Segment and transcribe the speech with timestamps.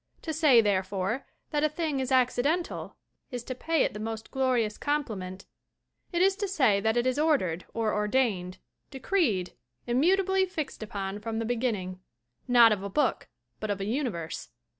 [0.23, 2.95] To say, therefore, that a thing is accidental
[3.29, 5.45] is to pay it the most glorious compliment.
[6.11, 8.57] It is to say that it is ordered or ordained,
[8.89, 9.53] decreed,
[9.85, 11.99] immutably fixed upon from the Beginning
[12.47, 13.27] not of a book
[13.59, 14.49] but of a Universe.